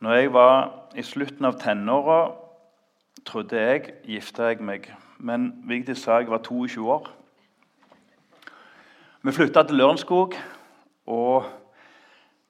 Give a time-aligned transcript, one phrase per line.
[0.00, 0.56] Når jeg var
[0.92, 2.32] i slutten av tenåra,
[3.24, 4.90] trodde jeg gifta jeg meg.
[5.16, 7.06] Men Vigdis sa jeg var 22 år.
[9.24, 10.36] Vi flytta til Lørenskog,
[11.08, 11.46] og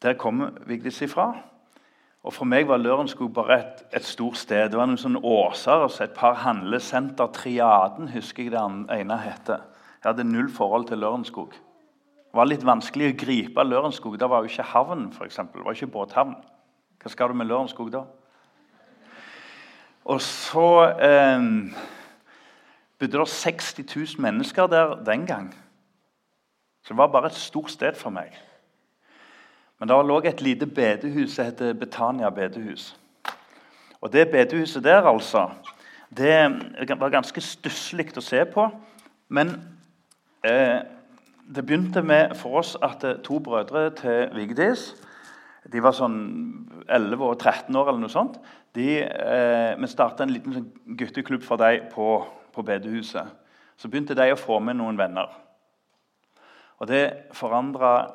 [0.03, 1.29] der kom Vigdis ifra.
[2.27, 4.73] Og For meg var Lørenskog bare et, et stort sted.
[4.73, 7.31] Det var noen sånne åser og et par handlesenter.
[7.31, 9.61] Triaden husker jeg det ene hette.
[10.03, 11.55] Jeg hadde null forhold til Lørenskog.
[11.55, 14.19] Det var litt vanskelig å gripe Lørenskog.
[14.19, 15.39] Det var jo ikke havn, f.eks.
[15.55, 16.35] Det var ikke båthavn.
[17.07, 18.01] Hva skal du med Lørenskog da?
[20.11, 20.71] Og så
[21.07, 21.45] eh,
[22.99, 25.55] bodde det 60 000 mennesker der den gang.
[26.83, 28.35] Så det var bare et stort sted for meg.
[29.79, 32.97] Men det lå et lite bedehus som heter Betania bedehus.
[34.01, 35.51] Og Det bedehuset der altså,
[36.17, 38.67] det var ganske stusslig å se på.
[39.29, 39.55] Men
[40.43, 40.83] eh,
[41.55, 45.06] det begynte med for oss at to brødre til Vigdis
[45.73, 46.19] de var sånn
[46.87, 47.89] 11 og 13 år.
[47.89, 48.39] eller noe sånt.
[48.73, 53.27] De, eh, vi starta en liten sånn gutteklubb for dem på, på bedehuset.
[53.77, 55.29] Så begynte de å få med noen venner.
[56.81, 58.13] Og Det forandra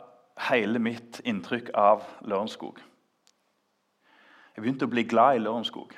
[0.49, 2.79] hele mitt inntrykk av Lørenskog.
[4.55, 5.93] Jeg begynte å bli glad i Lørenskog.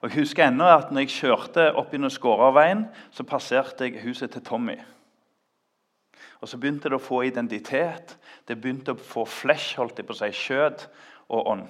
[0.00, 4.30] Og Jeg husker ennå at når jeg kjørte opp gjennom Skåraveien, så passerte jeg huset
[4.30, 4.76] til Tommy.
[6.40, 8.16] Og Så begynte det å få identitet.
[8.46, 10.86] Det begynte å få flesh, holdt jeg på å si, kjøtt
[11.28, 11.68] og ånd.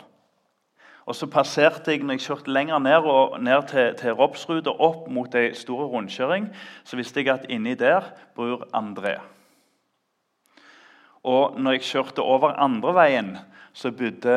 [1.08, 4.80] Og Så passerte jeg når jeg kjørte lenger ned, og ned til, til Ropsrud og
[4.84, 6.50] opp mot ei stor rundkjøring,
[6.84, 9.16] så visste jeg at inni der bor André.
[11.24, 13.32] Og når jeg kjørte over andre veien,
[13.72, 14.36] så bodde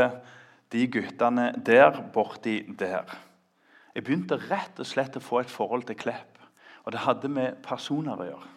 [0.72, 3.12] de guttene der borti der.
[3.92, 6.40] Jeg begynte rett og slett å få et forhold til Klepp.
[6.86, 8.50] Og det hadde med personer å gjøre.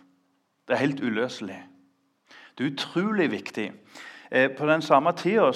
[0.68, 1.62] Det er helt uløselig.
[2.58, 3.72] Det er utrolig viktig.
[4.30, 5.50] Eh, på den samme tida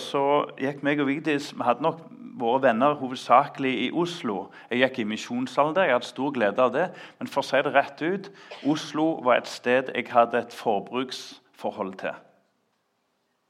[0.59, 2.03] gikk meg og Vigdis Vi hadde nok
[2.39, 4.53] våre venner hovedsakelig i Oslo.
[4.71, 6.87] Jeg gikk i misjonsalder, jeg hadde stor glede av det.
[7.19, 8.31] Men for å si det rett ut,
[8.67, 12.15] Oslo var et sted jeg hadde et forbruksforhold til.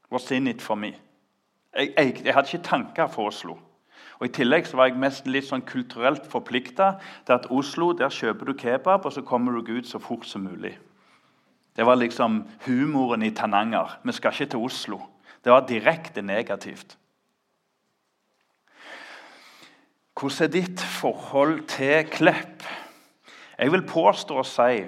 [0.09, 0.95] What's in it for me?
[1.75, 3.59] Jeg, jeg, jeg hadde ikke tanker for Oslo.
[4.19, 6.95] Og I tillegg så var jeg mest litt sånn kulturelt forplikta
[7.27, 10.43] til at Oslo der kjøper du kebab, og så kommer du ut så fort som
[10.49, 10.73] mulig.
[11.79, 13.93] Det var liksom humoren i Tananger.
[14.03, 14.97] Vi skal ikke til Oslo.
[15.43, 16.97] Det var direkte negativt.
[20.11, 22.67] Hvordan er ditt forhold til Klepp?
[23.55, 24.83] Jeg vil påstå å si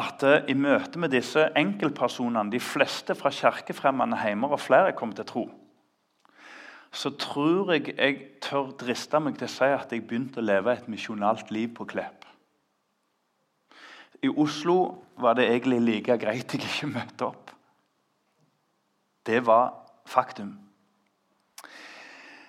[0.00, 5.20] at eh, i møte med disse enkeltpersonene, de fleste fra kirkefremmede heimer og flere kommer
[5.20, 5.46] til tro,
[6.88, 10.72] så tror jeg jeg tør driste meg til å si at jeg begynte å leve
[10.72, 12.24] et misjonalt liv på Klepp.
[14.24, 17.50] I Oslo var det egentlig like greit jeg ikke møtte opp.
[19.26, 19.72] Det var
[20.06, 20.58] faktum.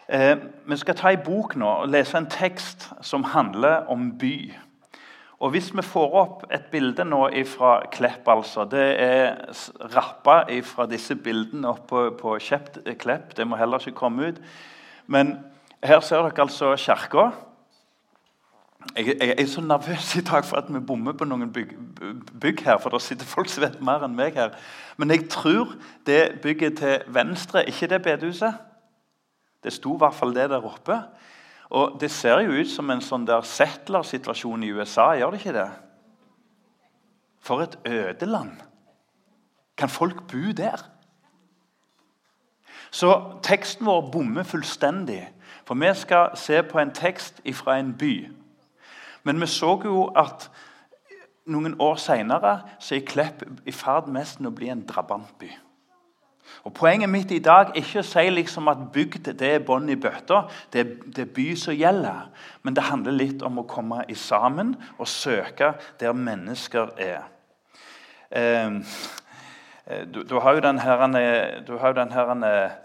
[0.09, 4.53] Eh, vi skal ta ei bok nå og lese en tekst som handler om by.
[5.39, 9.35] Og Hvis vi får opp et bilde nå fra Klepp altså, Det er
[9.95, 13.35] rappa fra disse bildene oppe på Kjept Klepp.
[13.37, 14.39] Det må heller ikke komme ut.
[15.07, 15.39] Men
[15.83, 17.31] her ser dere altså kirka.
[18.96, 21.73] Jeg, jeg, er så nervøs i dag for at vi bommer på noen bygg,
[22.41, 22.78] bygg, her.
[22.78, 24.53] For det sitter folk som vet mer enn meg her.
[24.97, 25.73] Men jeg tror
[26.07, 28.53] det bygget til venstre Ikke det bedehuset.
[29.63, 31.00] Det sto i hvert fall det der oppe.
[31.69, 35.57] Og Det ser jo ut som en sånn der settlersituasjon i USA, gjør det ikke
[35.57, 35.69] det?
[37.41, 38.62] For et ødeland.
[39.78, 40.85] Kan folk bo der?
[42.91, 45.25] Så teksten vår bommer fullstendig.
[45.66, 48.29] For vi skal se på en tekst fra en by.
[49.25, 50.50] Men vi så jo at
[51.50, 55.50] noen år seinere er Klepp i ferd med å bli en drabantby.
[56.66, 59.90] Og Poenget mitt i dag er ikke å si liksom at bygd det er bånd
[59.90, 60.44] i bøtta.
[60.74, 62.30] Det, det, er by som gjelder.
[62.62, 67.25] Men det handler litt om å komme i sammen og søke der mennesker er.
[68.30, 68.84] Ehm,
[69.86, 71.06] eh, du, du, har jo den her,
[71.66, 72.78] du har jo den her eh,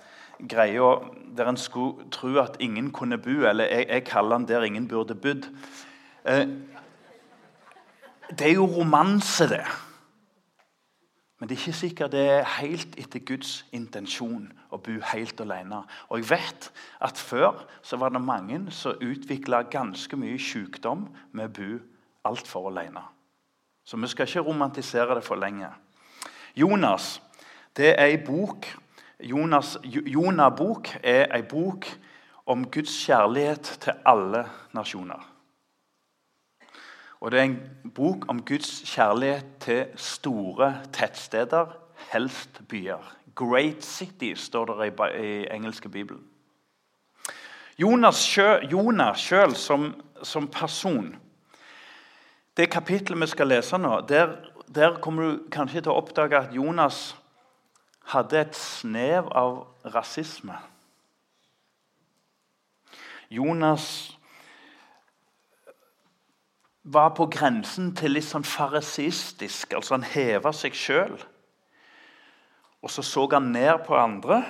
[0.49, 0.97] greia
[1.37, 4.89] der en skulle tro at ingen kunne bo, eller jeg, jeg kaller den 'der ingen
[4.89, 5.49] burde bodd'.
[6.25, 6.49] Eh,
[8.31, 9.65] det er jo romanse, det.
[11.39, 15.81] Men det er ikke sikkert det er helt etter Guds intensjon å bo helt alene.
[16.13, 16.69] Og jeg vet
[17.01, 21.71] at Før så var det mange som utvikla ganske mye sykdom med å bo
[22.29, 23.03] altfor alene.
[23.85, 25.73] Så vi skal ikke romantisere det for lenge.
[26.57, 27.21] Jonas
[27.77, 28.67] det er ei bok
[29.21, 31.87] Jonas, Jonah-bok er ei bok
[32.47, 35.30] om Guds kjærlighet til alle nasjoner.
[37.21, 41.67] Og Det er en bok om Guds kjærlighet til store tettsteder,
[42.13, 43.17] helst byer.
[43.37, 44.87] 'Great City' står det
[45.21, 46.25] i, engelske bibelen.
[47.79, 48.17] Jonas
[49.17, 51.17] sjøl, som, som, person
[52.57, 54.37] Det kapittelet vi skal lese nå, der,
[54.75, 57.17] der kommer du kanskje til å oppdage at Jonas
[58.05, 60.57] hadde et snev av rasisme.
[63.31, 64.19] Jonas
[66.83, 69.75] var på grensen til litt sånn farisistisk.
[69.77, 71.19] altså Han heva seg sjøl.
[72.81, 74.43] Og så så han ned på andre.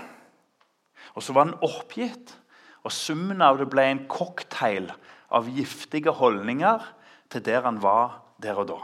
[1.17, 2.37] Og så var han oppgitt.
[2.85, 4.88] Og summen av det ble en cocktail
[5.31, 6.87] av giftige holdninger
[7.31, 8.79] til der han var der og da.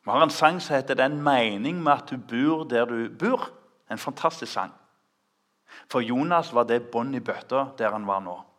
[0.00, 3.08] Vi har en sang som heter 'Det en mening med at du bor der du
[3.08, 3.50] bor'.
[3.90, 4.72] En fantastisk sang.
[5.90, 8.49] For Jonas var det bånd i bøtta der han var nå.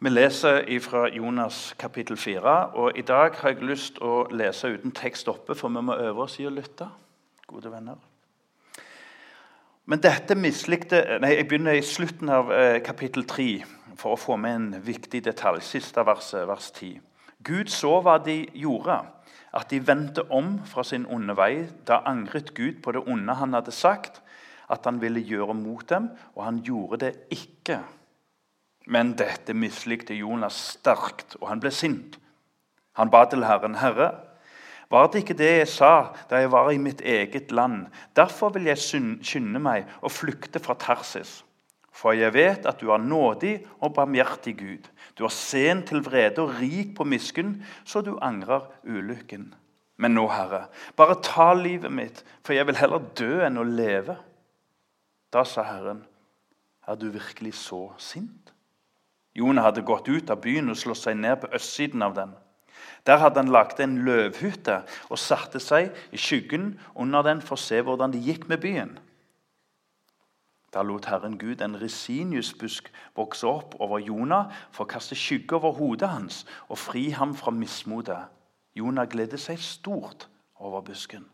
[0.00, 2.66] Vi leser fra Jonas kapittel 4.
[2.66, 5.96] og I dag har jeg lyst til å lese uten tekst oppe, for vi må
[5.98, 6.86] øve oss i å lytte.
[7.50, 7.96] Gode venner.
[9.90, 13.48] Men dette mislikte Nei, Jeg begynner i slutten av eh, kapittel 3
[13.98, 15.66] for å få med en viktig detalj.
[15.66, 17.02] Siste verset, vers 10.
[17.42, 19.02] Gud så hva de gjorde,
[19.50, 21.66] at de vendte om fra sin onde vei.
[21.82, 24.22] Da angret Gud på det onde han hadde sagt
[24.70, 27.82] at han ville gjøre mot dem, og han gjorde det ikke.
[28.88, 32.16] Men dette mislikte Jonas sterkt, og han ble sint.
[32.96, 34.10] Han ba til Herren, 'Herre,
[34.90, 35.92] var det ikke det jeg sa
[36.30, 37.86] da jeg var i mitt eget land?
[38.16, 41.44] Derfor vil jeg skynde meg og flykte fra Tarsis.
[41.92, 44.88] For jeg vet at du er nådig og barmhjertig Gud.
[45.18, 49.54] Du er sen til vrede og rik på miskunn, så du angrer ulykken.
[49.98, 54.14] Men nå, Herre, bare ta livet mitt, for jeg vil heller dø enn å leve.
[55.34, 56.04] Da sa Herren,
[56.86, 58.54] er du virkelig så sint?
[59.38, 62.34] Jonah hadde gått ut av byen og slått seg ned på østsiden av den.
[63.06, 67.62] Der hadde han lagt en løvhytte og satte seg i skyggen under den for å
[67.62, 68.96] se hvordan det gikk med byen.
[70.74, 75.78] Da lot Herren Gud en resiniusbusk vokse opp over Jonah for å kaste skygge over
[75.78, 78.28] hodet hans og fri ham fra mismotet.
[78.76, 80.28] Jonah gledet seg stort
[80.60, 81.24] over busken.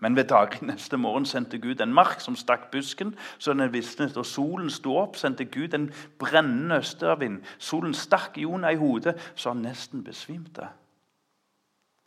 [0.00, 4.16] Men ved dagen neste morgen sendte Gud en mark som stakk busken, så den visnet.
[4.16, 7.42] Og solen sto opp, sendte Gud en brennende østavind.
[7.58, 10.70] Solen stakk Jonah i hodet, så han nesten besvimte.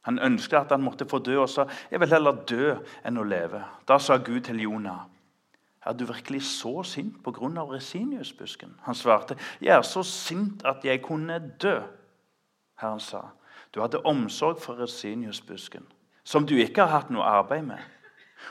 [0.03, 2.75] Han ønsket at han måtte få dø, og sa, 'Jeg vil heller dø
[3.05, 3.63] enn å leve'.
[3.87, 4.99] Da sa Gud til Jonah,
[5.85, 7.63] 'Er du virkelig så sint pga.
[7.63, 11.81] resiniusbusken?' Han svarte, 'Jeg er så sint at jeg kunne dø.'
[12.75, 13.21] Herren sa,
[13.73, 15.92] 'Du hadde omsorg for resiniusbusken.'
[16.23, 17.79] Som du ikke har hatt noe arbeid med,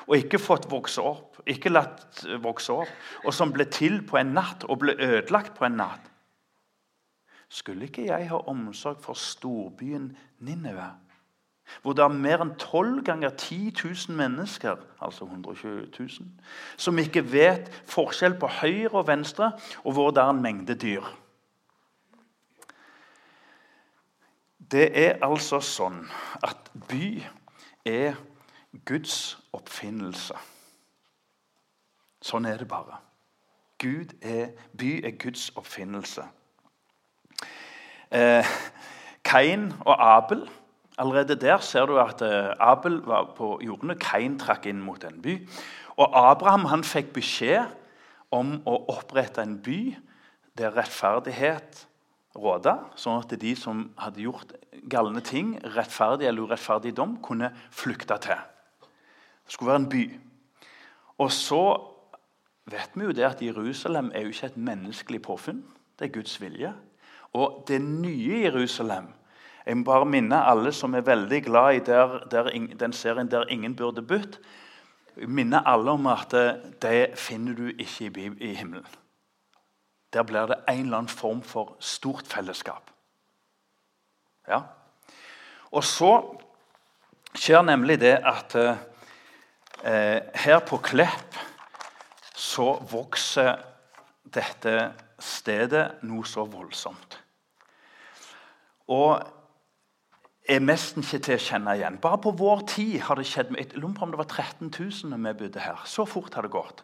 [0.06, 2.90] og ikke fått vokse opp, ikke latt vokse opp,
[3.24, 6.08] og som ble til på en natt og ble ødelagt på en natt.
[7.52, 10.88] Skulle ikke jeg ha omsorg for storbyen Ninive,
[11.82, 16.30] hvor det er mer enn 12 ganger 10 000 mennesker, altså 120 000,
[16.76, 19.52] som ikke vet forskjell på høyre og venstre,
[19.84, 21.06] og hvor det er en mengde dyr?
[24.72, 26.02] Det er altså sånn
[26.42, 27.20] at by
[27.84, 28.16] er
[28.84, 30.36] Guds oppfinnelse.
[32.22, 33.00] Sånn er det bare.
[33.82, 36.24] Gud er, by er Guds oppfinnelse.
[38.12, 38.48] Eh,
[39.24, 40.44] Kain og Abel
[40.98, 43.96] Allerede der ser du at eh, Abel var på jordene.
[43.96, 45.38] Kain trakk inn mot en by.
[45.96, 47.64] Og Abraham han fikk beskjed
[48.32, 49.94] om å opprette en by
[50.58, 51.86] der rettferdighet
[52.36, 54.54] råda, sånn at de som hadde gjort
[54.90, 58.40] galne ting, rettferdig eller urettferdig dom, kunne flykte til.
[59.42, 60.04] Det skulle være en by.
[61.20, 61.62] Og så
[62.72, 65.62] vet vi jo det at Jerusalem er jo ikke et menneskelig påfunn.
[65.98, 66.72] Det er Guds vilje.
[67.32, 69.12] Og det nye Jerusalem
[69.62, 72.48] Jeg må bare minne alle som er veldig glad i der, der,
[72.80, 74.40] den serien 'Der ingen burde budt',
[75.16, 76.34] minne alle om at
[76.82, 78.86] det finner du ikke i himmelen.
[80.12, 82.90] Der blir det en eller annen form for stort fellesskap.
[84.48, 84.60] Ja.
[85.72, 86.12] Og så
[87.38, 91.38] skjer nemlig det at eh, her på Klepp
[92.36, 93.62] så vokser
[94.32, 94.92] dette
[95.22, 97.16] stedet noe så voldsomt.
[98.92, 99.22] Og
[100.50, 102.00] er nesten ikke til å kjenne igjen.
[102.02, 105.20] Bare på vår tid har det skjedd Jeg lurer om det var 13 000 da
[105.22, 105.84] vi bodde her.
[105.86, 106.82] Så fort har det gått.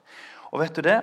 [0.52, 1.00] Og vet du det?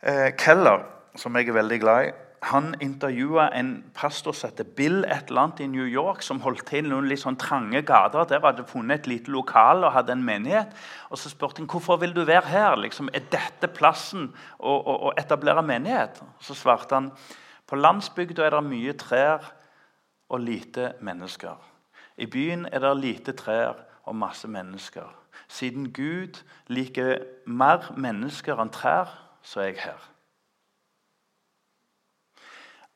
[0.00, 0.82] Eh, Keller
[1.18, 2.10] som jeg er veldig glad i,
[2.42, 6.64] han intervjua en pastor som heter Bill et eller annet i New York, som holdt
[6.70, 8.24] til i noen litt sånn trange gater.
[8.30, 10.72] Der hadde funnet et lite lokal og hadde en menighet.
[11.10, 12.76] Og Så spurte han hvorfor vil du være her.
[12.80, 16.22] Liksom, er dette plassen å, å, å etablere menighet?
[16.40, 17.10] Så svarte han
[17.68, 19.52] på landsbygda er det mye trær
[20.30, 21.58] og lite mennesker.
[22.16, 25.12] I byen er det lite trær og masse mennesker.
[25.48, 26.40] Siden Gud
[26.72, 29.12] liker mer mennesker enn trær,
[29.42, 30.08] så er jeg her.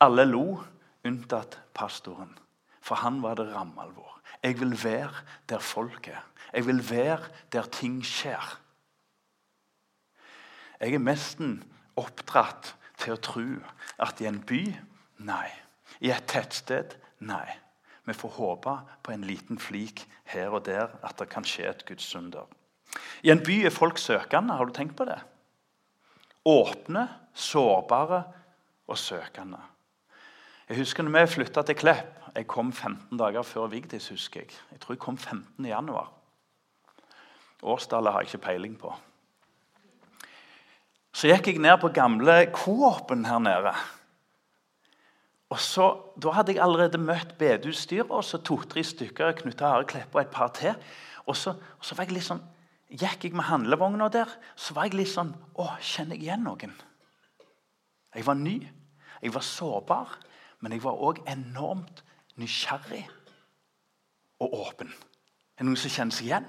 [0.04, 0.58] Alle lo,
[1.06, 2.32] unntatt pastoren.
[2.84, 4.20] For han var det rammealvor.
[4.42, 6.20] Jeg vil være der folk er.
[6.52, 8.58] Jeg vil være der ting skjer.
[10.80, 11.62] Jeg er nesten
[11.96, 13.46] oppdratt til å tro
[14.04, 14.62] at i en by
[15.24, 15.48] nei.
[16.04, 17.46] I et tettsted nei.
[18.04, 21.84] Vi får håpe på en liten flik her og der at det kan skje et
[21.88, 22.44] gudsunder.
[23.24, 24.58] I en by er folk søkende.
[24.58, 25.20] Har du tenkt på det?
[26.44, 28.20] Åpne, sårbare
[28.86, 29.62] og søkende.
[30.68, 32.20] Jeg husker når vi flytta til Klepp.
[32.34, 34.08] Jeg kom 15 dager før Vigdis.
[34.08, 35.64] husker Jeg Jeg tror jeg kom 15.
[35.64, 36.12] januar.
[37.62, 38.94] Årstallet har jeg ikke peiling på.
[41.12, 43.74] Så gikk jeg ned på gamle Coop-en her nede.
[45.50, 49.32] Og så, Da hadde jeg allerede møtt bedehusstyret og så to-tre stykker.
[49.32, 50.74] Knut Are Kleppe og et par til.
[51.26, 52.42] Og så, og så var jeg litt sånn,
[52.88, 56.74] gikk jeg med handlevogna der, så var jeg litt sånn Å, kjenner jeg igjen noen?
[58.14, 58.68] Jeg var ny,
[59.22, 60.18] jeg var sårbar,
[60.64, 62.00] men jeg var òg enormt
[62.40, 63.02] nysgjerrig
[64.40, 64.88] og åpen.
[64.88, 66.46] Er det noen som kjenner seg igjen?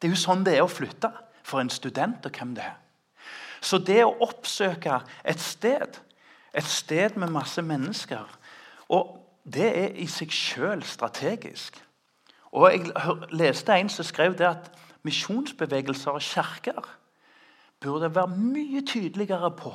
[0.00, 1.10] Det er jo sånn det er å flytte
[1.44, 2.24] for en student.
[2.24, 2.78] og hvem det er.
[3.60, 6.00] Så det å oppsøke et sted,
[6.54, 8.38] et sted med masse mennesker
[8.88, 11.80] og Det er i seg sjøl strategisk.
[12.52, 12.92] Og Jeg
[13.34, 14.68] leste en som skrev det at
[15.02, 16.86] misjonsbevegelser og kirker
[17.80, 19.72] burde være mye tydeligere på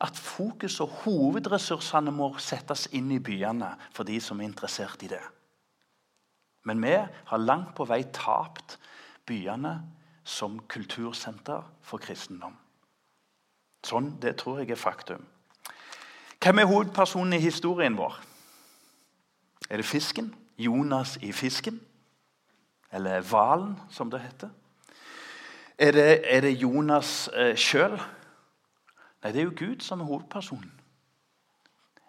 [0.00, 5.10] at fokus og hovedressursene må settes inn i byene for de som er interessert i
[5.12, 5.22] det.
[6.64, 8.78] Men vi har langt på vei tapt
[9.26, 9.76] byene
[10.24, 12.56] som kultursenter for kristendom.
[13.84, 15.26] Sånn, Det tror jeg er faktum.
[16.40, 18.16] Hvem er hovedpersonen i historien vår?
[19.70, 20.34] Er det fisken?
[20.58, 21.80] Jonas i fisken?
[22.92, 24.50] Eller hvalen, som det heter?
[25.78, 27.98] Er det, er det Jonas eh, sjøl?
[29.24, 30.72] Nei, det er jo Gud som er hovedpersonen.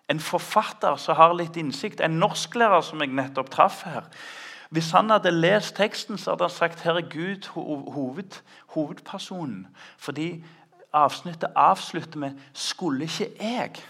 [0.10, 4.04] En forfatter som har litt innsikt, en norsklærer som jeg nettopp traff her
[4.70, 7.48] Hvis han hadde lest teksten, så hadde han sagt her er Gud
[7.94, 8.42] hoved,
[8.76, 9.68] hovedpersonen.
[9.98, 10.44] Fordi
[10.94, 13.82] avsnittet avslutter med 'skulle ikke jeg'.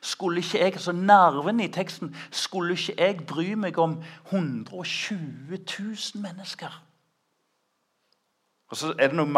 [0.00, 4.02] Skulle ikke jeg, altså Nerven i teksten Skulle ikke jeg bry meg om
[4.32, 5.18] 120
[5.50, 6.85] 000 mennesker?
[8.66, 9.30] Og så er det noe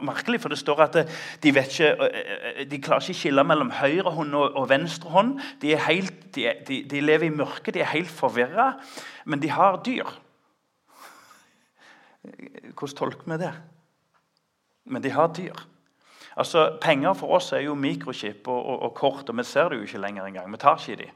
[0.00, 0.94] merkelig, for det står at
[1.42, 1.90] de, ikke,
[2.70, 5.34] de klarer ikke å skille mellom høyre hånd og venstre hånd.
[5.60, 8.70] De, helt, de, de lever i mørket, de er helt forvirra,
[9.28, 10.08] men de har dyr.
[12.78, 13.52] Hvordan tolker vi det?
[14.88, 15.66] Men de har dyr.
[16.36, 19.82] Altså, Penger for oss er jo mikrochip og, og, og, kort, og vi ser det
[19.82, 20.48] jo ikke lenger engang.
[20.52, 21.10] Vi tar ikke de.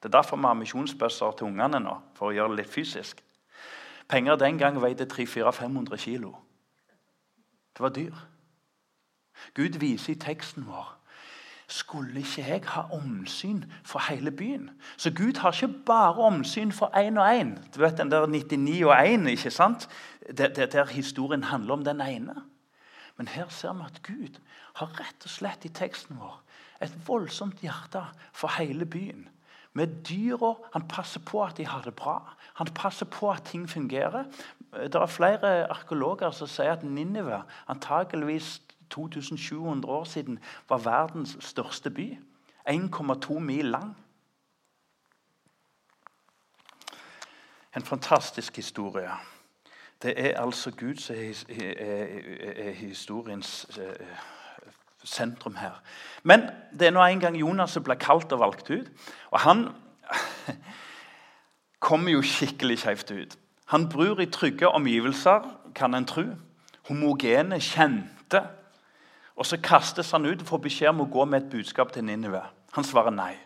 [0.00, 3.18] Det er derfor vi har misjonsbøsser til ungene nå, for å gjøre det litt fysisk.
[4.08, 6.32] Penger den gang veide 300-500 kilo.
[7.80, 8.16] Det var dyr.
[9.54, 10.96] Gud viser i teksten vår
[11.70, 14.70] skulle ikke jeg ha omsyn for hele byen?
[14.96, 17.54] Så Gud har ikke bare omsyn for én og én.
[17.74, 19.88] Du vet den der 99 og 1, ikke sant?
[20.38, 22.34] Der, der, der, historien handler om den ene.
[23.16, 24.40] Men her ser vi at Gud
[24.74, 26.42] har rett og slett i teksten vår
[26.82, 29.28] et voldsomt hjerte for hele byen.
[29.72, 30.54] Med dyra.
[30.72, 32.34] Han passer på at de har det bra.
[32.54, 34.24] Han passer på at ting fungerer.
[34.72, 41.90] Det er flere arkeologer som sier at Ninive antakeligvis 2700 år siden var verdens største
[41.90, 42.18] by.
[42.68, 43.96] 1,2 mil lang.
[47.76, 49.10] En fantastisk historie.
[50.02, 54.06] Det er altså Gud som er historiens eh,
[55.04, 55.82] sentrum her.
[56.22, 56.40] Men
[56.78, 58.90] det er nå en gang Jonas som ble kalt og valgt ut.
[59.30, 59.68] Og han
[61.88, 63.38] kommer jo skikkelig skjevt ut.
[63.70, 66.24] Han bor i trygge omgivelser, kan en tro.
[66.88, 68.42] Homogene, kjente.
[69.38, 72.04] Og så kastes han ut og får beskjed om å gå med et budskap til
[72.04, 72.42] Ninive.
[72.74, 73.36] Han svarer nei.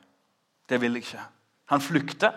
[0.69, 1.27] Det vil jeg ikke.
[1.73, 2.33] Han flykter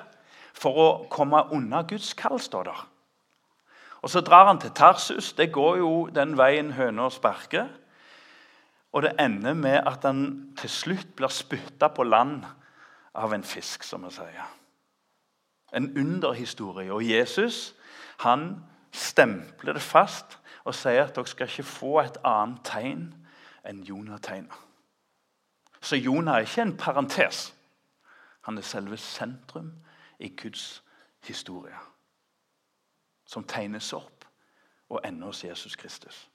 [0.57, 2.83] for å komme unna Guds kall, står der.
[4.01, 5.33] Og Så drar han til Tarsus.
[5.33, 7.67] Det går jo den veien høner sparker.
[8.91, 12.43] Og det ender med at han til slutt blir spytta på land
[13.15, 14.47] av en fisk, som vi sier.
[15.73, 16.93] En underhistorie.
[16.93, 17.76] Og Jesus
[18.17, 23.03] han stempler det fast og sier at dere skal ikke få et annet tegn
[23.67, 24.63] enn Jonah-tegnet.
[25.81, 27.53] Så Jonah er ikke en parentes.
[28.47, 29.71] Han er selve sentrum
[30.19, 30.83] i Guds
[31.27, 31.75] historie.
[33.27, 34.25] Som tegnes opp
[34.89, 36.29] og ender hos Jesus Kristus.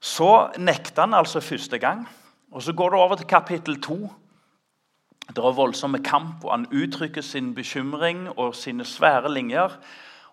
[0.00, 2.08] Så nekter han altså første gang.
[2.50, 4.12] og Så går det over til kapittel to.
[5.28, 9.80] Det er voldsomme kamp, og han uttrykker sin bekymring og sine svære linjer.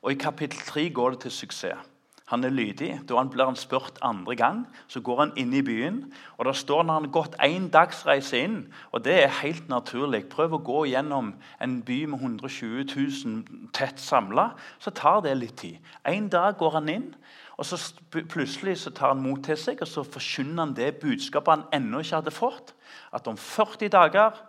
[0.01, 1.87] Og I kapittel tre går det til suksess.
[2.31, 3.01] Han er lydig.
[3.09, 6.13] Da han blir han spurt andre gang, så går han inn i byen.
[6.37, 10.29] og Der står når han har gått én dagsreise inn, og det er helt naturlig.
[10.31, 15.57] Prøv å gå gjennom en by med 120 000 tett samla, så tar det litt
[15.59, 15.77] tid.
[16.07, 17.15] En dag går han inn,
[17.59, 17.77] og så
[18.09, 21.99] plutselig så tar han mot til seg og så forkynner han det budskapet han ennå
[21.99, 22.71] ikke hadde fått.
[23.11, 24.39] At om 40 dager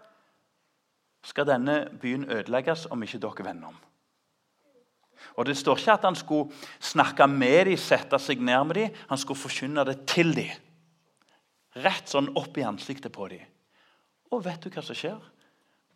[1.27, 3.89] skal denne byen ødelegges om ikke dere vender om.
[5.37, 9.01] Og Det står ikke at han skulle snakke med dem, sette seg ned med dem.
[9.09, 10.53] Han skulle forkynne det til dem.
[11.83, 13.47] Rett sånn opp i ansiktet på dem.
[14.33, 15.21] Og vet du hva som skjer?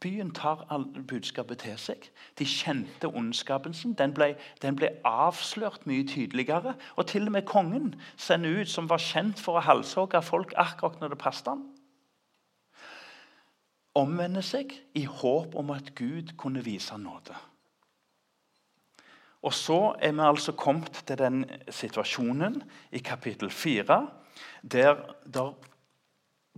[0.00, 0.66] Byen tar
[1.08, 2.10] budskapet til seg.
[2.38, 3.72] De kjente ondskapen.
[3.96, 6.74] Den ble, den ble, avslørt mye tydeligere.
[6.96, 11.00] Og til og med kongen sender ut, som var kjent for å halshogge folk akkurat
[11.00, 11.64] når det passet ham.
[13.96, 17.32] Omvender seg i håp om at Gud kunne vise nåde.
[19.46, 22.58] Og så er vi altså kommet til den situasjonen
[22.90, 24.00] i kapittel 4
[24.62, 25.46] der det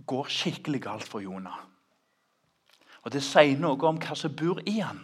[0.07, 1.59] går skikkelig galt for Jonah.
[3.03, 4.99] Og Det sier noe om hva som bor i han,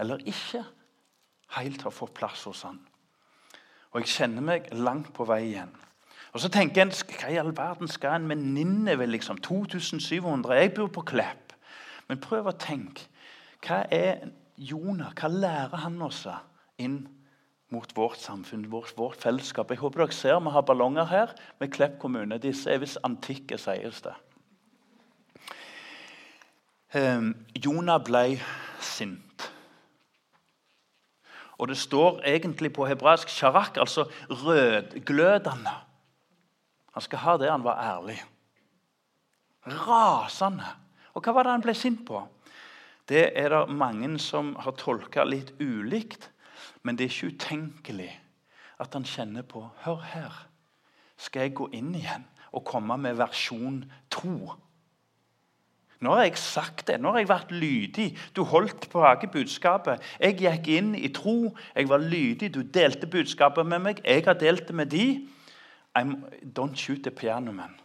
[0.00, 0.62] eller ikke
[1.58, 2.78] helt har fått plass hos han.
[3.92, 5.74] Og jeg kjenner meg langt på vei igjen.
[6.34, 9.06] Og så tenker en, Hva i all verden skal en med Ninneve?
[9.06, 10.56] Liksom, 2700?
[10.56, 11.52] Jeg bor på Klepp.
[12.08, 13.06] Men prøv å tenke.
[13.62, 15.14] Hva er Jonah?
[15.14, 16.24] Hva lærer han oss
[16.78, 17.08] inn
[17.72, 19.70] mot vårt samfunn, vårt, vårt fellesskap?
[19.70, 22.38] Jeg håper dere ser vi har ballonger her med Klepp kommune.
[22.38, 24.14] Disse er visst antikke, sies det.
[26.94, 28.38] Um, Jonah ble
[28.80, 29.50] sint.
[31.58, 35.74] Og det står egentlig på hebraisk 'sharak', altså rødglødende.
[36.94, 38.22] Han skal ha det han var ærlig.
[39.66, 40.66] Rasende.
[41.14, 42.20] Og hva var det han ble sint på?
[43.08, 46.30] Det er det mange som har tolka litt ulikt.
[46.84, 48.10] Men det er ikke utenkelig
[48.82, 50.36] at han kjenner på Hør her.
[51.16, 54.52] Skal jeg gå inn igjen og komme med versjon to
[56.04, 58.10] nå har jeg sagt det, nå har jeg vært lydig.
[58.36, 59.00] Du holdt på
[59.32, 60.02] budskapet.
[60.20, 64.02] Jeg gikk inn i tro, jeg var lydig, du delte budskapet med meg.
[64.04, 65.28] Jeg har delt det med de.
[65.96, 67.80] I'm, don't shoot the piano man.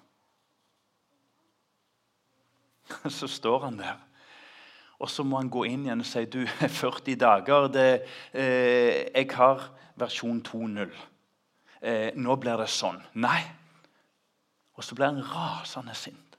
[3.10, 4.09] Så står han der.
[5.00, 6.42] Og så må han gå inn igjen og si du,
[6.82, 7.92] 40 dager det,
[8.34, 10.90] eh, Jeg har versjon 2.0.
[11.82, 13.00] Eh, nå blir det sånn.
[13.16, 13.40] Nei.
[14.76, 16.30] Og så blir han rasende sint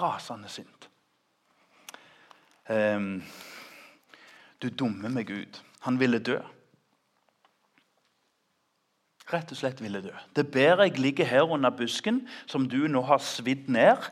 [0.00, 0.88] rasende sint.
[2.68, 3.22] Um,
[4.62, 5.62] du dummer meg ut.
[5.86, 6.38] Han ville dø.
[9.32, 10.12] Rett og slett ville dø.
[10.34, 14.08] Det er bedre jeg ligger her under busken, som du nå har svidd ned.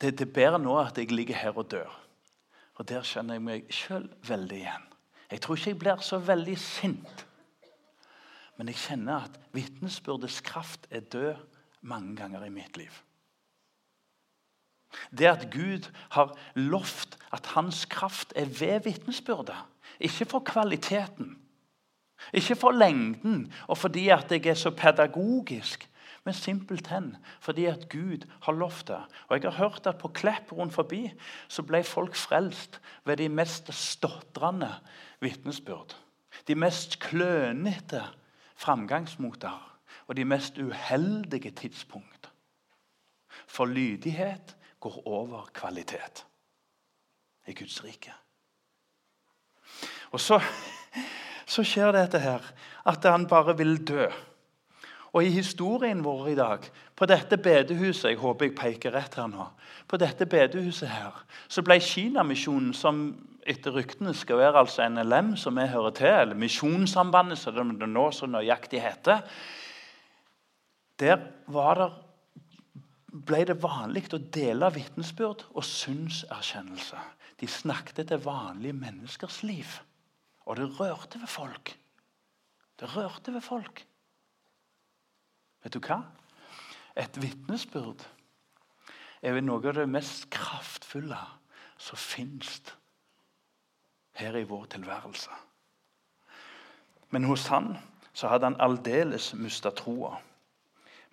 [0.00, 1.92] Det, det er bedre nå at jeg ligger her og dør.
[2.74, 4.88] Og Der kjenner jeg meg sjøl veldig igjen.
[5.30, 7.26] Jeg tror ikke jeg blir så veldig sint.
[8.56, 11.34] Men jeg kjenner at vitnesbyrdets kraft er død
[11.82, 12.92] mange ganger i mitt liv.
[15.10, 19.58] Det at Gud har lovt at hans kraft er ved vitnesbyrdet.
[20.00, 21.38] Ikke for kvaliteten,
[22.32, 25.88] ikke for lengden og fordi at jeg er så pedagogisk,
[26.24, 29.02] men simpelthen fordi at Gud har lovt det.
[29.28, 31.12] Og Jeg har hørt at på Klepp rundt forbi
[31.48, 34.74] så ble folk frelst ved de mest stotrende
[35.20, 35.96] vitnesbyrd.
[36.48, 38.02] De mest klønete
[38.56, 42.30] framgangsmåter og de mest uheldige tidspunkt.
[43.46, 46.26] For lydighet går over kvalitet
[47.46, 48.12] i Guds rike.
[50.10, 50.40] Og så,
[51.46, 52.44] så skjer dette her,
[52.86, 54.06] at han bare vil dø.
[55.14, 56.64] Og i historien vår i dag,
[56.96, 59.46] på dette bedehuset Jeg håper jeg peker rett her nå.
[59.86, 63.04] På dette bedehuset her, så ble Kinamisjonen, som
[63.46, 68.08] etter ryktene skal være altså NLM, som vi hører til, eller Misjonssambandet, som det nå
[68.10, 69.22] så nøyaktig heter
[70.98, 71.92] Der det
[73.14, 76.98] ble det vanlig å dele vitnesbyrd og synserkjennelse.
[77.38, 79.78] De snakket til vanlige menneskers liv.
[80.46, 81.76] Og det rørte ved folk.
[82.80, 83.84] Det rørte ved folk.
[85.64, 86.02] Vet du hva?
[86.96, 88.04] Et vitnesbyrd
[89.24, 91.18] er noe av det mest kraftfulle
[91.80, 92.60] som fins
[94.14, 95.30] her i vår tilværelse.
[97.10, 97.74] Men hos han
[98.14, 100.14] så hadde han aldeles mista troa.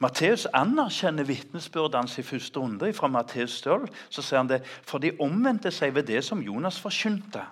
[0.01, 2.93] Matteus anerkjenner vitnesbyrdet hans i første runde.
[2.93, 6.79] Fra Matteus 12 så sier han det for de omvendte seg ved det som Jonas
[6.81, 7.43] forkynte.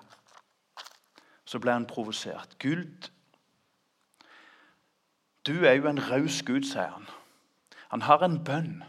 [1.45, 2.57] Så ble han provosert.
[2.61, 3.09] Gud,
[5.47, 7.07] du er jo en raus Gud, sier han.
[7.89, 8.79] Han har en bønn.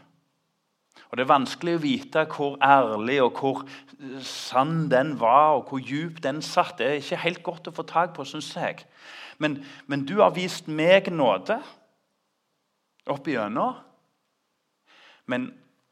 [1.09, 3.63] Og Det er vanskelig å vite hvor ærlig og hvor
[4.23, 6.77] sann den var, og hvor djup den satt.
[6.79, 8.85] Det er ikke helt godt å få tak på, syns jeg.
[9.41, 9.59] Men,
[9.91, 11.57] men du har vist meg nåde
[13.11, 13.75] opp igjennom.
[15.27, 15.49] Men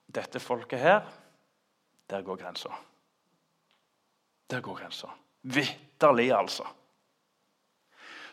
[0.08, 1.02] dette folket her,
[2.10, 2.72] der går grensa.
[4.50, 5.12] Der går grensa.
[5.44, 6.66] Vitterlig, altså.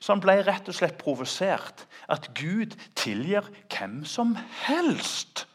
[0.06, 1.82] Så han ble rett og slett provosert.
[2.06, 4.36] At Gud tilgir hvem som
[4.68, 5.48] helst.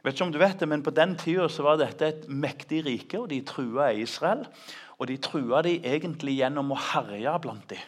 [0.00, 2.86] Jeg vet ikke om du vet det, men På den tida var dette et mektig
[2.86, 4.46] rike, og de trua Israel.
[4.96, 7.84] Og de trua de egentlig gjennom å herje blant dem.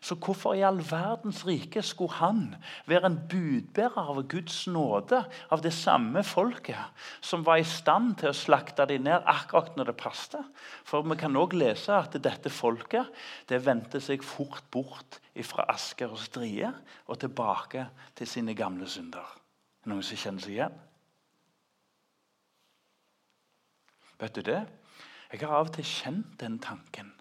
[0.00, 2.54] Så hvorfor i all verdens rike skulle han
[2.88, 5.20] være en budbærer av Guds nåde,
[5.52, 9.92] av det samme folket, som var i stand til å slakte dem ned akkurat når
[9.92, 10.64] det passet?
[10.88, 13.12] For vi kan òg lese at dette folket
[13.52, 16.72] det vendte seg fort bort fra asker og strie
[17.06, 17.84] og tilbake
[18.16, 19.36] til sine gamle synder.
[19.84, 20.84] Noen som kjenner seg igjen?
[24.20, 24.62] Vet du det?
[25.30, 27.12] Jeg har av og til kjent den tanken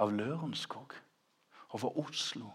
[0.00, 1.00] av Lørenskog
[1.74, 2.50] over Oslo.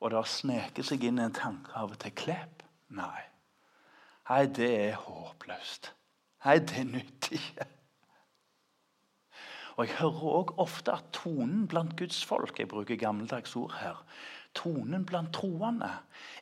[0.00, 2.64] Og det har sneket seg inn en tanke av og til Klepp.
[2.94, 3.22] Nei.
[4.28, 5.92] Nei, det er håpløst.
[6.44, 7.66] Nei, det nytter ikke.
[9.74, 13.98] Og Jeg hører òg ofte at tonen blant Guds folk jeg bruker gammeldags ord her,
[14.54, 15.90] tonen blant troende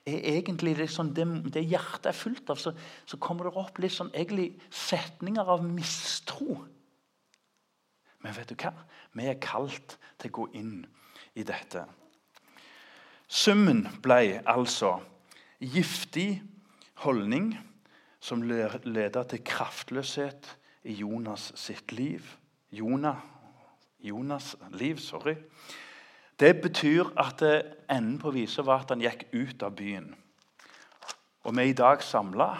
[0.04, 1.24] er egentlig liksom det,
[1.54, 2.74] det hjertet er fullt av, så,
[3.08, 6.58] så, kommer det opp litt sånn egentlig setninger av mistro.
[8.22, 8.74] Men vet du hva?
[9.16, 10.82] Vi er kalt til å gå inn
[11.34, 11.84] i dette.
[13.28, 14.98] Summen ble altså
[15.62, 16.42] giftig
[17.04, 17.54] holdning
[18.22, 20.50] som ledet til kraftløshet
[20.84, 22.26] i Jonas sitt liv.
[22.72, 23.18] Jonah,
[24.00, 25.36] Jonas liv, sorry.
[26.40, 27.42] Det betyr at
[27.90, 30.12] enden på visa var at han gikk ut av byen.
[31.42, 32.52] Og vi er i dag samla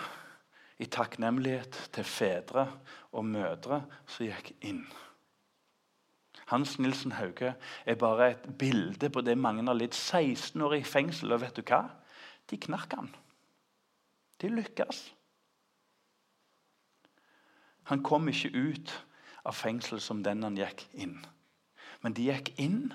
[0.83, 2.67] i takknemlighet til fedre
[3.13, 4.85] og mødre som gikk inn.
[6.47, 7.55] Hans Nilsen Hauge
[7.87, 11.33] er bare et bilde på det mange har litt 16 år i fengsel.
[11.33, 11.85] Og vet du hva?
[12.51, 13.11] De knakk han.
[14.43, 15.05] De lykkes.
[17.91, 18.93] Han kom ikke ut
[19.45, 21.17] av fengsel som den han gikk inn.
[22.03, 22.93] Men de gikk inn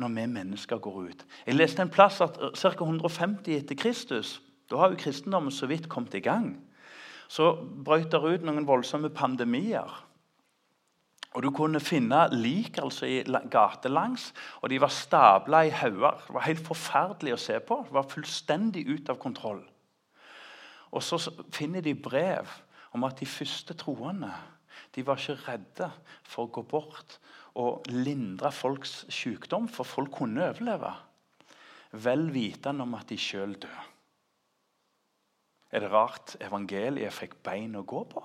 [0.00, 1.24] når vi mennesker går ut.
[1.46, 2.72] Jeg leste en plass at ca.
[2.72, 6.52] 150 etter Kristus Da har jo kristendommen så vidt kommet i gang.
[7.26, 9.90] Så brøt det ut noen voldsomme pandemier.
[11.30, 16.18] Og Du kunne finne lik altså i gatelangs, og de var stabla i hauger.
[16.26, 17.84] Det var helt forferdelig å se på.
[17.86, 19.62] Det var fullstendig ut av kontroll.
[20.90, 21.20] Og Så
[21.52, 22.50] finner de brev
[22.92, 24.32] om at de første troende
[24.94, 25.90] de var ikke redde
[26.26, 27.20] for å gå bort
[27.54, 30.90] og lindre folks sykdom, for folk kunne overleve.
[31.92, 33.86] Vel vitende om at de sjøl døde.
[35.70, 38.22] Er det rart evangeliet fikk bein å gå på?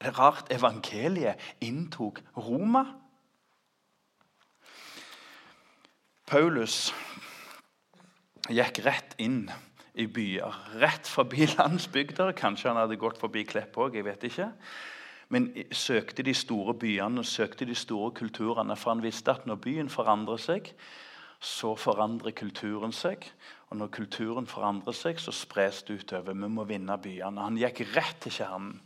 [0.00, 2.86] Rart evangeliet inntok Roma.
[6.30, 6.94] Paulus
[8.48, 9.44] gikk rett inn
[9.98, 12.32] i byer, rett forbi landsbygder.
[12.38, 14.48] Kanskje han hadde gått forbi Klepp òg, jeg vet ikke.
[15.30, 19.60] Men søkte de store byene og søkte de store kulturene, for han visste at når
[19.62, 20.72] byen forandrer seg,
[21.40, 23.28] så forandrer kulturen seg.
[23.70, 26.34] Og når kulturen forandrer seg, så spres det utover.
[26.34, 27.46] Vi må vinne byene.
[27.46, 28.80] Han gikk rett til kjernen.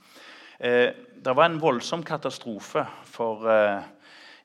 [0.58, 0.92] Eh,
[1.24, 3.82] det var en voldsom katastrofe for eh,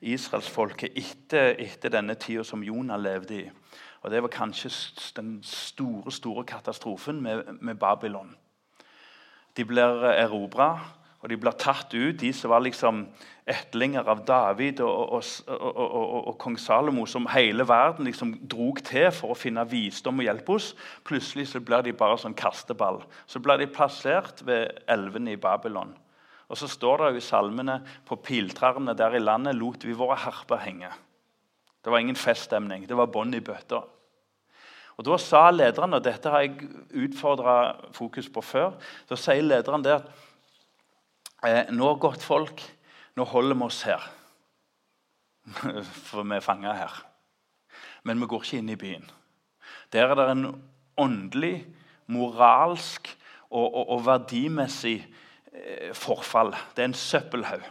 [0.00, 3.50] israelsfolket etter, etter denne tida som Jonah levde i.
[4.00, 4.70] Og Det var kanskje
[5.16, 8.36] den store store katastrofen med, med Babylon.
[9.56, 10.78] De blir erobra,
[11.20, 13.02] og de blir tatt ut, de som var liksom
[13.50, 19.10] etlinger av David og, og, og, og, kong Salomo, som hele verden liksom drog til
[19.12, 20.70] for å finne visdom og hjelpe oss.
[21.04, 23.02] Plutselig så blir de bare sånn kasteball.
[23.28, 25.92] Så blir de plassert ved elvene i Babylon.
[26.50, 27.76] Og så står det jo i salmene
[28.08, 30.90] på piltrærne der i landet lot vi våre harper henge.
[31.84, 32.88] Det var ingen feststemning.
[32.88, 33.84] Det var bånd i bøtta.
[35.00, 38.74] Og Da sa lederen, og dette har jeg utfordra fokus på før
[39.08, 40.10] Da sier lederen det at
[41.72, 42.62] nå, godt folk,
[43.16, 44.10] nå holder vi oss her.
[46.08, 46.98] For vi er fanga her.
[48.04, 49.08] Men vi går ikke inn i byen.
[49.92, 50.44] Der er det en
[51.00, 51.66] åndelig,
[52.10, 53.08] moralsk
[53.50, 54.98] og, og, og verdimessig
[55.52, 56.54] Eh, forfall.
[56.76, 57.62] Det er en søppelhaug.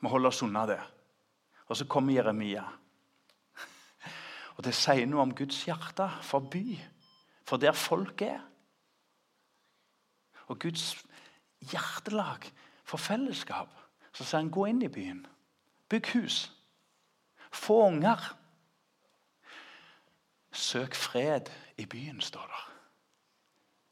[0.00, 0.80] Vi holder oss unna det.
[1.68, 2.64] Og så kommer Jeremia.
[4.56, 6.78] Og Det sier noe om Guds hjerte for by,
[7.46, 8.40] for der folk er.
[10.48, 10.96] Og Guds
[11.70, 12.48] hjertelag
[12.88, 13.68] for fellesskap.
[14.12, 15.26] Så sier han gå inn i byen.
[15.92, 16.38] Bygg hus.
[17.52, 18.22] Få unger.
[20.52, 22.64] Søk fred i byen, står der.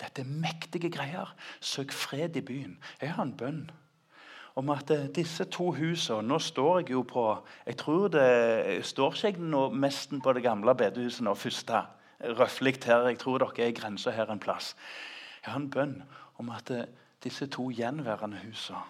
[0.00, 1.36] Dette er mektige greier.
[1.60, 2.78] Søk fred i byen.
[3.00, 3.66] Jeg har en bønn.
[4.56, 7.24] om at eh, disse to husene Nå står jeg jo på
[7.66, 11.82] Jeg tror det står ikke jeg nå nesten på det gamle bedehuset nå, første.
[12.20, 13.08] Røffelig her.
[13.08, 14.76] Jeg tror dere er i grensa her en plass.
[15.44, 16.02] Jeg har en bønn
[16.40, 16.88] om at eh,
[17.24, 18.82] disse to gjenværende husene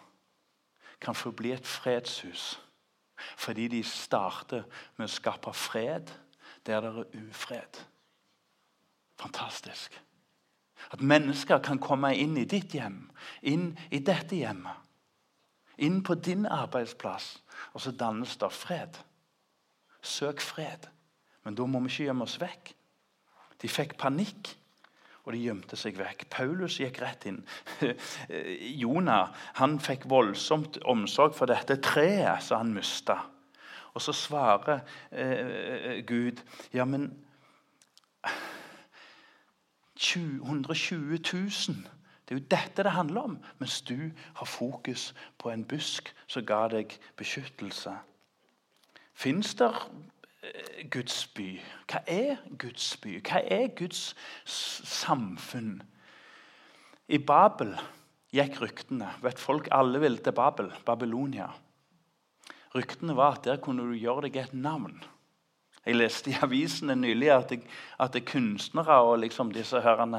[1.00, 2.62] kan få bli et fredshus.
[3.36, 4.64] Fordi de starter
[4.96, 6.12] med å skape fred
[6.66, 7.78] der det er ufred.
[9.16, 10.02] Fantastisk.
[10.92, 13.06] At mennesker kan komme inn i ditt hjem,
[13.42, 14.82] inn i dette hjemmet.
[15.78, 18.98] Inn på din arbeidsplass, og så dannes det fred.
[20.02, 20.88] Søk fred.
[21.44, 22.72] Men da må vi ikke gjemme oss vekk.
[23.62, 24.52] De fikk panikk,
[25.26, 26.28] og de gjemte seg vekk.
[26.30, 27.40] Paulus gikk rett inn.
[28.80, 33.18] Jonah han fikk voldsomt omsorg for dette treet som han mista.
[33.96, 36.42] Og så svarer eh, Gud
[36.76, 37.10] ja, men
[39.96, 41.76] 120 000
[42.26, 46.42] det er jo dette det handler om, mens du har fokus på en busk som
[46.46, 47.92] ga deg beskyttelse.
[49.14, 49.84] Fins det eh,
[50.90, 51.48] Guds by?
[51.90, 53.18] Hva er Guds by?
[53.24, 54.14] Hva er Guds
[54.46, 55.80] samfunn?
[57.08, 57.74] I Babel
[58.34, 59.10] gikk ryktene.
[59.22, 61.48] Vet folk alle ville til Babel, Babylonia.
[62.76, 64.98] Ryktene var at der kunne du gjøre deg et navn.
[65.86, 67.62] Jeg leste i avisene nylig at, jeg,
[68.02, 70.18] at det kunstnere og liksom disse herrene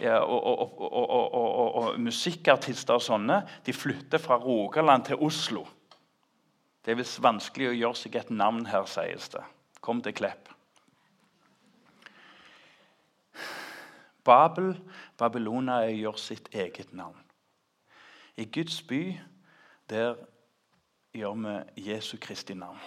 [0.00, 5.64] ja, og, og, og, og, musikkartister og sånne de flytter fra Rogaland til Oslo.
[6.84, 9.42] Det er visst vanskelig å gjøre seg et navn her, sies det.
[9.84, 10.48] Kom til Klepp.
[14.24, 14.74] Babel,
[15.18, 17.18] Babylona, gjør sitt eget navn.
[18.36, 19.18] I Guds by
[19.90, 20.16] der
[21.16, 22.80] gjør vi Jesu Kristi navn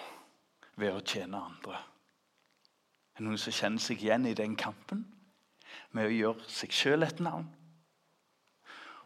[0.80, 1.82] ved å tjene andre.
[3.14, 5.04] Er det noen som kjenner seg igjen i den kampen?
[5.94, 7.50] Med å gjøre seg sjøl et navn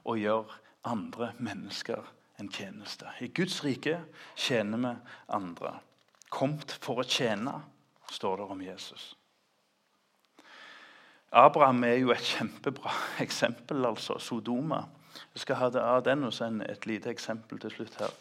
[0.07, 2.05] og gjøre andre mennesker
[2.39, 3.09] en tjeneste.
[3.21, 3.99] I Guds rike
[4.35, 4.93] tjener vi
[5.37, 5.77] andre.
[6.29, 7.55] Komt for å tjene,
[8.11, 9.07] står det om Jesus.
[11.31, 12.93] Abraham er jo et kjempebra
[13.25, 14.19] eksempel, altså.
[14.19, 14.85] Sodoma.
[15.33, 18.13] Jeg skal ha det av den og så et lite eksempel til slutt her.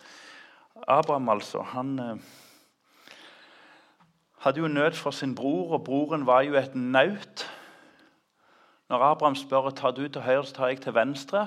[0.88, 2.16] Abraham, altså, han eh,
[4.44, 7.46] hadde jo nød for sin bror, og broren var jo et naut.
[8.88, 11.46] Når Abraham spør tar du til høyre, så tar jeg til venstre,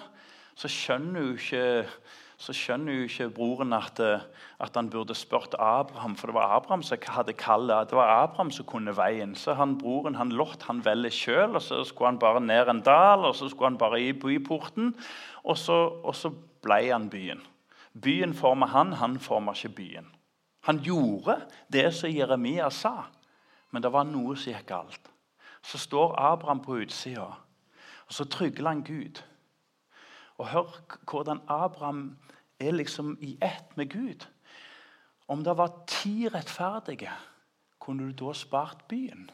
[0.56, 1.88] så skjønner jo ikke,
[2.40, 6.98] skjønner jo ikke broren at, at, han burde spurt Abraham, for det var Abraham som
[7.12, 7.90] hadde kallet.
[7.90, 9.34] Det var Abraham som kunne veien.
[9.36, 12.80] Så han, broren han Lot han velger sjøl, og så skulle han bare ned en
[12.86, 14.94] dal, og så skulle han bare i byporten,
[15.44, 16.32] og så, og så
[16.64, 17.44] ble han byen.
[18.00, 20.08] Byen forma han, han forma ikke byen.
[20.68, 23.10] Han gjorde det som Jeremia sa,
[23.72, 25.12] men det var noe som gikk galt.
[25.60, 27.34] Så står Abraham på utsida,
[28.08, 29.20] og så trygler han Gud.
[30.40, 30.76] Og Hør
[31.10, 32.18] hvordan Abraham
[32.60, 34.28] er liksom i ett med Gud.
[35.28, 37.12] Om det var ti rettferdige,
[37.80, 39.30] kunne du da spart byen?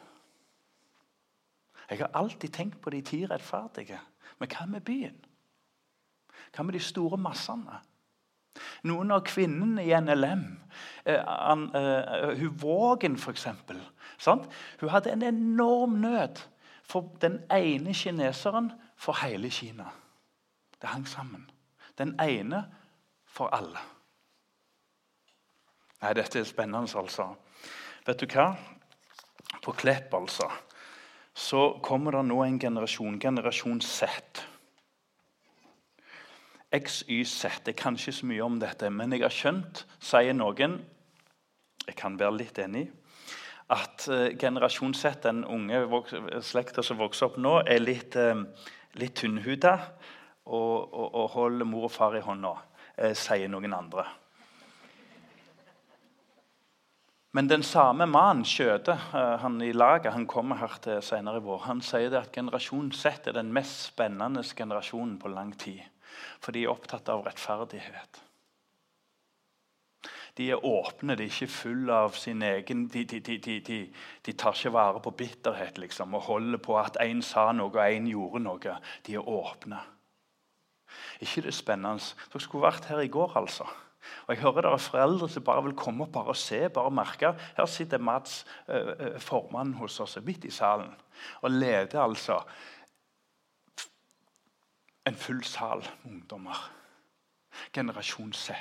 [1.89, 3.99] Jeg har alltid tenkt på de ti rettferdige.
[4.39, 5.17] Men hva med byen?
[6.55, 7.79] Hva med de store massene?
[8.87, 10.45] Noen av kvinnene i NLM,
[11.05, 13.47] eh, an, eh, hun Vågen f.eks.
[14.79, 16.41] Hun hadde en enorm nød
[16.83, 19.91] for den ene kineseren for hele Kina.
[20.85, 21.51] Det hang sammen.
[21.97, 22.59] Den ene
[23.25, 23.79] for alle.
[25.97, 27.31] Nei, dette er spennende, altså.
[28.05, 28.51] Vet du hva?
[29.65, 30.45] På Klepp, altså,
[31.33, 34.05] så kommer det nå en generasjon, generasjon Z.
[36.69, 37.41] XYZ.
[37.65, 40.83] Jeg kan ikke så mye om dette, men jeg har skjønt, sier noen
[41.87, 42.91] Jeg kan være litt enig
[43.73, 45.81] at uh, generasjon Z, den unge
[46.45, 48.45] slekta som vokser opp nå, er litt, uh,
[49.01, 49.79] litt tynnhuda
[50.45, 52.53] og, og, og, holder mor og far i hånda,
[52.97, 54.05] eh, sier noen andre.
[57.35, 61.65] Men den samme mannen, Skjøde, han i laget, han kommer her til senere i vår,
[61.65, 65.81] han sier at generasjon Z er den mest spennende generasjonen på lang tid.
[66.39, 68.21] For de er opptatt av rettferdighet.
[70.37, 73.77] De er åpne, de er ikke fulle av sin egen De, de, de,
[74.23, 77.83] de tar ikke vare på bitterhet liksom, og holder på at én sa noe og
[77.83, 78.79] én gjorde noe.
[79.07, 79.79] De er åpne.
[81.19, 82.13] Ikke det er spennende?
[82.31, 83.67] Dere skulle vært her i går, altså.
[84.27, 86.91] Og Jeg hører det er foreldre som bare vil komme opp bare og se, bare
[86.93, 87.33] merke.
[87.57, 90.93] Her sitter Mats, uh, formannen hos oss, midt i salen
[91.41, 92.41] og leder altså
[95.07, 96.71] en full sal med ungdommer.
[97.73, 98.51] Generasjon Z.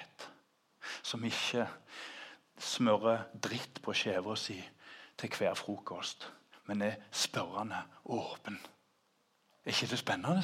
[1.02, 1.66] Som ikke
[2.60, 4.58] smører dritt på skjeva si
[5.18, 6.28] til hver frokost,
[6.68, 8.58] men er spørrende og åpen.
[9.64, 10.42] Er ikke det spennende?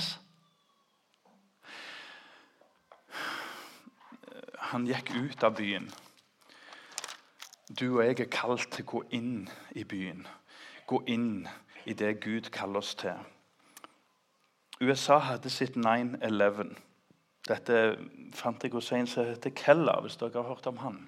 [4.61, 5.89] Han gikk ut av byen.
[7.71, 9.35] Du og jeg er kalt til å gå inn
[9.79, 10.27] i byen.
[10.91, 11.47] Gå inn
[11.87, 13.17] i det Gud kaller oss til.
[14.81, 16.75] USA hadde sitt 9-11.
[17.49, 17.81] Dette
[18.37, 21.01] fant jeg hos en som heter Keller, hvis dere har hørt om han.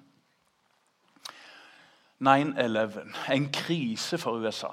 [2.23, 4.71] 9-11, en krise for USA.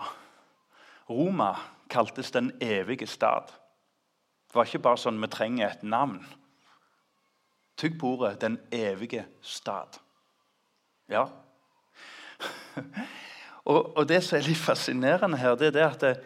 [1.11, 1.55] Roma
[1.91, 3.51] kaltes den evige stad.
[4.47, 6.21] Det var ikke bare sånn vi trenger et navn.
[7.81, 10.01] Tygg på ordet 'den evige stad'.
[11.09, 11.25] Ja.
[13.65, 16.21] og, og, Det som er litt fascinerende her, det er det at, det,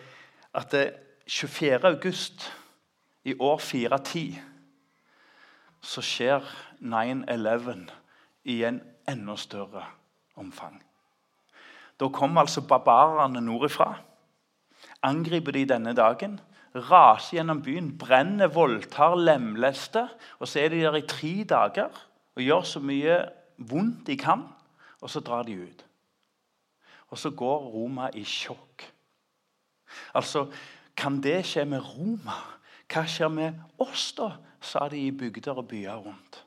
[0.55, 0.95] at det
[1.29, 1.85] 24.
[1.85, 2.53] august
[3.25, 4.41] i år 410
[5.81, 6.43] så skjer
[6.81, 7.91] 9-11
[8.45, 9.85] i en enda større
[10.37, 10.83] omfang.
[12.01, 13.95] Da kommer altså barbarene nordifra.
[15.03, 16.41] Angriper de denne dagen
[16.75, 20.09] raser gjennom byen, brenner, voldtar, lemlester.
[20.39, 21.91] Og så er de der i tre dager
[22.35, 23.19] og gjør så mye
[23.59, 24.43] vondt de kan,
[25.01, 25.85] og så drar de ut.
[27.15, 28.91] Og så går Roma i sjokk.
[30.15, 30.51] Altså,
[30.97, 32.37] Kan det skje med Roma?
[32.87, 34.37] Hva skjer med oss, da?
[34.65, 36.45] sa de i bygder og byer rundt.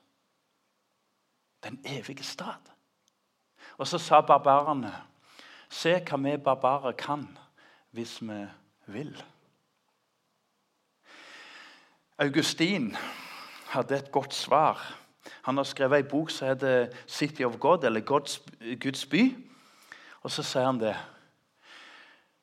[1.62, 2.72] Den evige stad.
[3.78, 4.90] Og så sa barbarene,
[5.68, 7.28] se hva vi barbarer kan
[7.94, 8.40] hvis vi
[8.86, 9.12] vil.
[12.18, 12.96] Augustin
[13.68, 14.94] hadde et godt svar.
[15.42, 18.42] Han har skrevet ei bok som heter 'City of God', eller Guds,
[18.80, 19.36] Guds by.
[20.22, 20.96] Og så sier han det.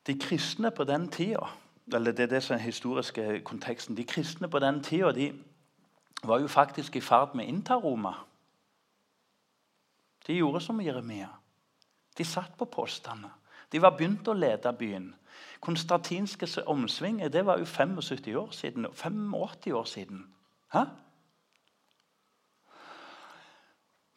[0.06, 1.46] De kristne på den tida
[1.94, 5.32] eller det er det som er den historiske konteksten, De kristne på den tida de
[6.24, 8.14] var jo faktisk i ferd med å innta Roma.
[10.26, 11.28] De gjorde som Jeremia.
[12.18, 13.30] De satt på postene.
[13.72, 15.14] De var begynt å lede byen.
[15.60, 18.86] Konstantinske omsving det var jo 75 år siden.
[18.92, 20.26] 85 år siden.
[20.72, 20.84] Hæ?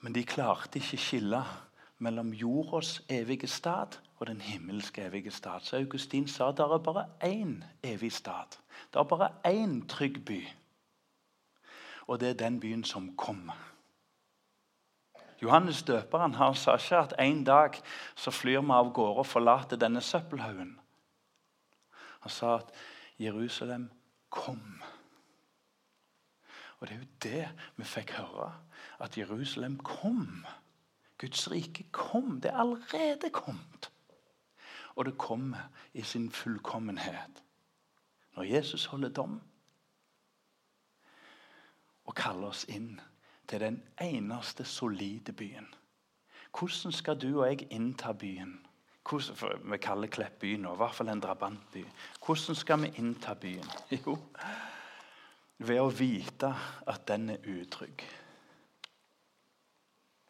[0.02, 1.44] Men de klarte ikke skille
[1.98, 5.60] mellom jordas evige stad og den himmelske evige stad.
[5.62, 8.58] Så Augustin sa at det er bare én evig stad.
[8.94, 10.48] Det er bare én trygg by.
[12.08, 13.69] Og det er den byen som kommer.
[15.42, 17.78] Johannes døperen han sa ikke at en dag
[18.16, 20.74] så flyr vi av gårde og forlater denne søppelhaugen.
[22.20, 22.74] Han sa at
[23.20, 23.90] Jerusalem
[24.30, 24.82] kom.
[26.80, 28.52] Og det er jo det vi fikk høre.
[29.00, 30.46] At Jerusalem kom.
[31.18, 32.42] Guds rike kom.
[32.42, 33.92] Det er allerede kommet.
[34.96, 37.44] Og det kommer i sin fullkommenhet
[38.36, 39.40] når Jesus holder dom
[42.06, 43.00] og kaller oss inn
[43.50, 45.68] til den eneste solide byen.
[46.60, 48.60] Hvordan skal du og jeg innta byen?
[49.10, 51.84] Hvordan, vi kaller Klepp by nå, i hvert fall en drabantby.
[52.26, 53.70] Hvordan skal vi innta byen?
[54.06, 54.18] Jo,
[55.58, 56.54] ved å vite
[56.88, 58.04] at den er utrygg.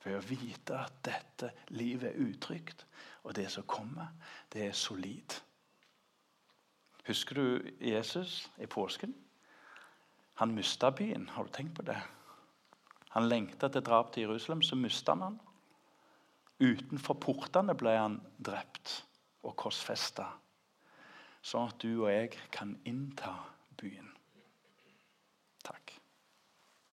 [0.04, 2.86] Ved å vite at dette livet er utrygt,
[3.24, 4.14] og det som kommer,
[4.54, 5.36] det er solid.
[7.06, 9.14] Husker du Jesus i påsken?
[10.40, 11.30] Han mista byen.
[11.30, 12.00] Har du tenkt på det?
[13.16, 15.40] Han lengta til drap til Jerusalem, så mista han han.
[16.60, 19.00] Utenfor portene ble han drept
[19.48, 20.28] og korsfesta,
[21.42, 23.32] sånn at du og jeg kan innta
[23.80, 24.09] byen.